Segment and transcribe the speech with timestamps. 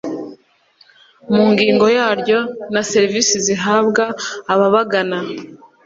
[1.33, 2.39] mu ngingo yaryo
[2.73, 4.05] na serivisi zihabwa
[4.53, 5.19] ababagana.